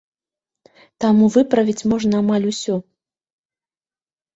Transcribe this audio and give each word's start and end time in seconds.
Таму 1.05 1.29
выправіць 1.37 1.87
можна 1.95 2.13
амаль 2.25 2.51
усё. 2.57 2.75